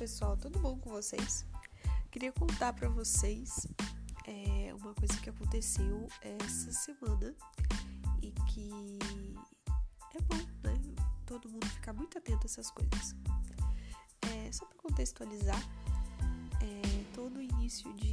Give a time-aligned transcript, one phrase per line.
[0.00, 1.44] pessoal, tudo bom com vocês?
[2.10, 3.66] Queria contar para vocês
[4.26, 7.34] é, uma coisa que aconteceu essa semana
[8.22, 8.98] e que
[10.14, 10.72] é bom, né?
[11.26, 13.14] Todo mundo ficar muito atento a essas coisas.
[14.22, 15.62] É, só para contextualizar,
[16.62, 18.10] é, todo início de,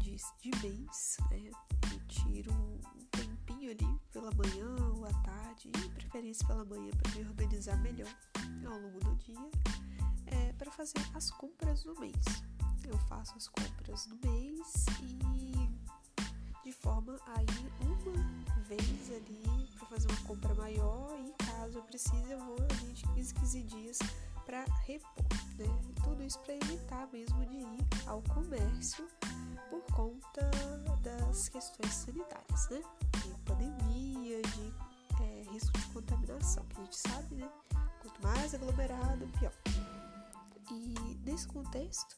[0.00, 1.40] de, de mês, né?
[1.42, 2.78] Eu tiro um
[3.12, 8.14] tempinho ali pela manhã ou à tarde, de preferência pela manhã, para me organizar melhor
[8.66, 9.50] ao longo do dia
[10.58, 12.24] para fazer as compras do mês.
[12.84, 15.48] Eu faço as compras do mês e
[16.64, 21.82] de forma a ir uma vez ali para fazer uma compra maior e caso eu
[21.82, 23.98] precise eu vou ali de 15, 15 dias
[24.44, 25.24] para repor,
[25.58, 25.66] né?
[26.02, 29.06] Tudo isso para evitar mesmo de ir ao comércio
[29.70, 30.50] por conta
[31.02, 32.82] das questões sanitárias, né?
[33.22, 34.74] De pandemia, de
[35.22, 37.48] é, risco de contaminação, que a gente sabe, né?
[38.00, 39.52] Quanto mais aglomerado, pior.
[40.70, 42.16] E nesse contexto,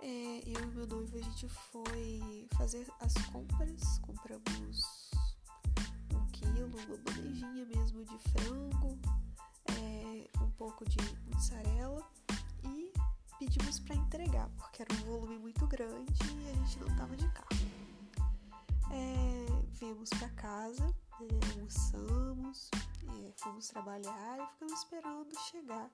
[0.00, 5.10] é, eu e meu noivo a gente foi fazer as compras, compramos
[6.14, 8.98] um quilo, uma bandejinha mesmo de frango,
[9.70, 10.98] é, um pouco de
[11.32, 12.06] mussarela
[12.64, 12.92] e
[13.38, 17.28] pedimos para entregar, porque era um volume muito grande e a gente não tava de
[17.32, 17.48] carro.
[18.92, 22.70] É, viemos para casa, né, almoçamos,
[23.46, 25.88] fomos trabalhar e ficamos esperando chegar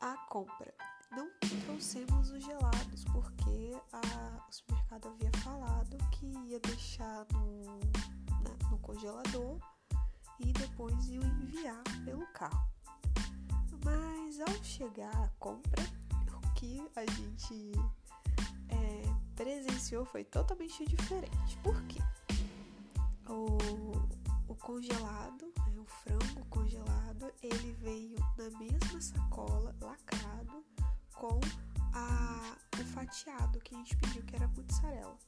[0.00, 0.72] a compra
[1.10, 1.28] não
[1.64, 7.80] trouxemos os gelados porque a, o supermercado havia falado que ia deixar no,
[8.70, 9.58] no congelador
[10.40, 12.68] e depois ia enviar pelo carro.
[13.84, 15.82] Mas ao chegar a compra,
[16.42, 17.72] o que a gente
[18.68, 19.02] é,
[19.36, 21.56] presenciou foi totalmente diferente.
[21.62, 22.00] Por quê?
[23.28, 24.03] O
[24.64, 30.64] congelado, né, o frango congelado, ele veio na mesma sacola, lacrado,
[31.14, 31.38] com
[31.92, 35.18] a, o fatiado que a gente pediu, que era mussarela.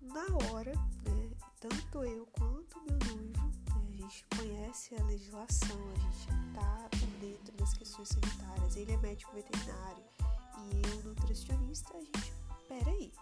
[0.00, 5.98] Na hora, né, tanto eu quanto meu noivo, né, a gente conhece a legislação, a
[5.98, 10.02] gente tá por dentro das questões sanitárias, ele é médico veterinário
[10.72, 12.32] e eu nutricionista, a gente,
[12.66, 13.12] peraí,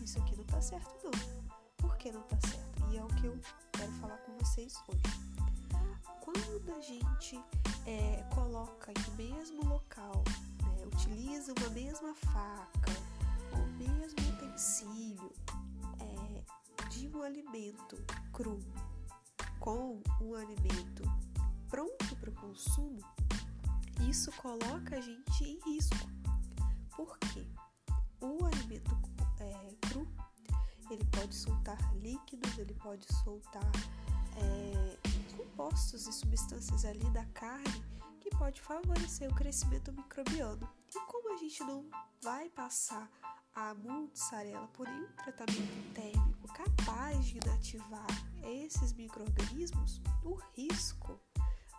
[0.00, 1.58] isso aqui não tá certo não.
[1.78, 2.57] Por que não tá certo?
[2.90, 3.38] E é o que eu
[3.72, 5.02] quero falar com vocês hoje.
[6.20, 7.42] Quando a gente
[7.86, 10.22] é, coloca em mesmo local
[10.98, 12.92] utiliza uma mesma faca,
[13.52, 15.32] o mesmo utensílio
[16.00, 17.96] é, de um alimento
[18.32, 18.58] cru
[19.60, 21.02] com um alimento
[21.68, 23.00] pronto para o consumo,
[24.08, 26.08] isso coloca a gente em risco.
[26.96, 27.46] Porque
[28.20, 28.98] o alimento
[29.38, 30.06] é, cru
[30.90, 33.70] ele pode soltar líquidos, ele pode soltar
[34.36, 34.98] é,
[35.36, 37.84] compostos e substâncias ali da carne
[38.20, 40.68] que pode favorecer o crescimento microbiano.
[40.94, 41.84] E como a gente não
[42.22, 43.10] vai passar
[43.54, 48.06] a mussarela por nenhum tratamento térmico capaz de inativar
[48.42, 51.20] esses micro-organismos, o risco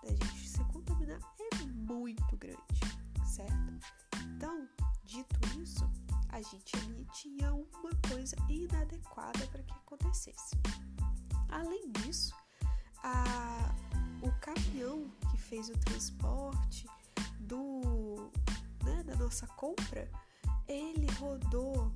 [0.03, 2.80] da gente se contaminar é muito grande,
[6.39, 10.55] a gente ali tinha uma coisa inadequada para que acontecesse.
[11.50, 12.33] Além disso,
[13.03, 13.75] a,
[14.22, 16.88] o caminhão que fez o transporte
[17.41, 18.31] do,
[18.85, 20.09] né, da nossa compra,
[20.67, 21.91] ele rodou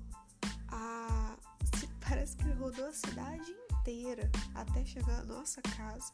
[0.68, 1.38] a.
[2.08, 6.12] Parece que ele rodou a cidade inteira até chegar à nossa casa,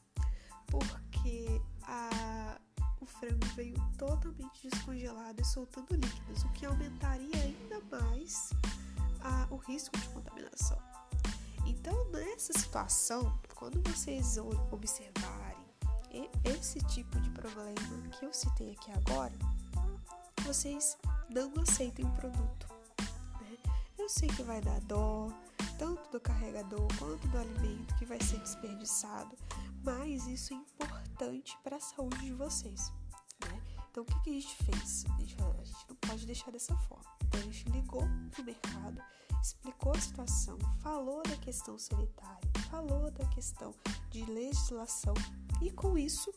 [0.68, 2.62] porque a,
[3.02, 6.99] o frango veio totalmente descongelado e soltando líquidos, o que aumentaria
[9.60, 10.78] risco de contaminação.
[11.66, 14.38] Então, nessa situação, quando vocês
[14.72, 15.60] observarem
[16.44, 19.34] esse tipo de problema que eu citei aqui agora,
[20.44, 20.98] vocês
[21.30, 22.68] não aceitem o produto.
[23.42, 23.58] Né?
[23.98, 25.32] Eu sei que vai dar dó,
[25.78, 29.38] tanto do carregador quanto do alimento que vai ser desperdiçado,
[29.84, 32.92] mas isso é importante para a saúde de vocês.
[33.46, 33.62] Né?
[33.92, 35.06] Então, o que, que a gente fez?
[35.06, 37.06] A gente, a gente não pode deixar dessa forma.
[37.24, 39.02] Então, a gente ligou para o mercado,
[39.42, 43.74] explicou a situação, falou da questão sanitária, falou da questão
[44.10, 45.14] de legislação
[45.62, 46.34] e com isso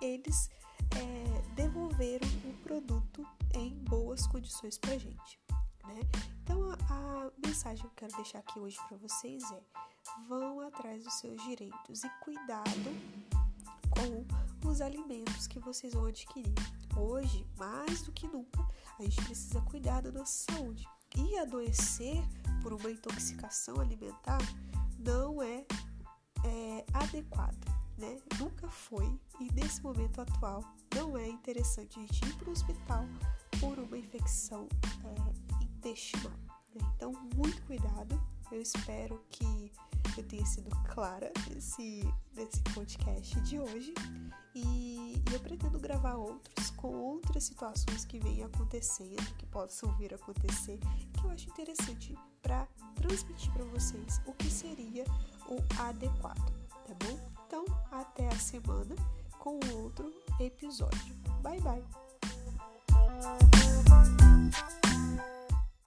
[0.00, 0.50] eles
[0.96, 5.40] é, devolveram o produto em boas condições para gente.
[5.86, 6.00] Né?
[6.42, 9.62] Então a, a, mensagem que eu quero deixar aqui hoje para vocês é:
[10.28, 12.90] vão atrás dos seus direitos e cuidado
[13.90, 16.54] com os alimentos que vocês vão adquirir.
[16.96, 18.66] Hoje, mais do que nunca,
[18.98, 20.86] a gente precisa cuidar da nossa saúde.
[21.16, 22.22] E adoecer
[22.64, 24.38] por uma intoxicação alimentar
[24.98, 25.66] não é,
[26.42, 27.62] é adequado.
[27.98, 28.18] né?
[28.38, 29.04] Nunca foi
[29.38, 30.64] e nesse momento atual
[30.94, 33.04] não é interessante a gente ir para o hospital
[33.60, 34.66] por uma infecção
[35.04, 36.32] é, intestinal.
[36.74, 36.80] Né?
[36.96, 38.18] Então, muito cuidado.
[38.50, 39.70] Eu espero que
[40.16, 42.02] eu tenha sido clara nesse,
[42.34, 43.92] nesse podcast de hoje.
[44.54, 50.12] E, e eu pretendo gravar outros com outras situações que venham acontecendo, que possam vir
[50.12, 50.78] a acontecer,
[51.14, 55.04] que eu acho interessante para transmitir para vocês o que seria
[55.48, 56.52] o adequado,
[56.86, 57.18] tá bom?
[57.46, 58.94] Então, até a semana
[59.38, 61.14] com outro episódio.
[61.40, 61.82] Bye bye!